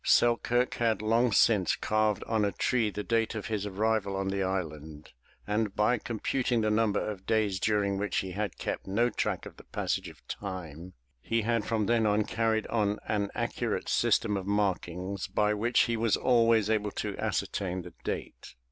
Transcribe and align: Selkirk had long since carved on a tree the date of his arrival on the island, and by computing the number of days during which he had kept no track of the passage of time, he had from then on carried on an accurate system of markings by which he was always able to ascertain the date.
Selkirk 0.03 0.73
had 0.77 0.99
long 1.03 1.31
since 1.31 1.75
carved 1.75 2.23
on 2.23 2.43
a 2.43 2.51
tree 2.51 2.89
the 2.89 3.03
date 3.03 3.35
of 3.35 3.45
his 3.53 3.67
arrival 3.67 4.15
on 4.15 4.29
the 4.29 4.41
island, 4.41 5.11
and 5.45 5.75
by 5.75 5.99
computing 5.99 6.61
the 6.61 6.71
number 6.71 6.99
of 7.07 7.27
days 7.27 7.59
during 7.59 7.99
which 7.99 8.17
he 8.17 8.31
had 8.31 8.57
kept 8.57 8.87
no 8.87 9.11
track 9.11 9.45
of 9.45 9.57
the 9.57 9.63
passage 9.65 10.09
of 10.09 10.27
time, 10.27 10.93
he 11.21 11.43
had 11.43 11.63
from 11.65 11.85
then 11.85 12.07
on 12.07 12.23
carried 12.23 12.65
on 12.65 12.97
an 13.07 13.29
accurate 13.35 13.87
system 13.87 14.35
of 14.37 14.47
markings 14.47 15.27
by 15.27 15.53
which 15.53 15.81
he 15.81 15.95
was 15.95 16.17
always 16.17 16.67
able 16.67 16.89
to 16.89 17.15
ascertain 17.19 17.83
the 17.83 17.93
date. 18.03 18.55